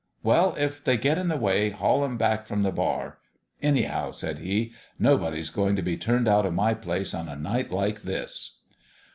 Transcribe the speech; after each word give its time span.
Well, 0.23 0.55
if 0.57 0.83
they 0.83 0.97
get 0.97 1.19
in 1.19 1.27
the 1.27 1.37
way 1.37 1.69
haul 1.69 2.03
'em 2.03 2.17
back 2.17 2.47
from 2.47 2.63
the 2.63 2.71
bar. 2.71 3.19
Anyhow," 3.61 4.09
said 4.09 4.39
he," 4.39 4.73
nobody's 4.97 5.51
going 5.51 5.75
to 5.75 5.83
be 5.83 5.95
turned 5.95 6.27
out 6.27 6.43
of 6.47 6.55
my 6.55 6.73
place 6.73 7.13
on 7.13 7.29
a 7.29 7.35
night 7.35 7.71
like 7.71 8.01
this." 8.01 8.61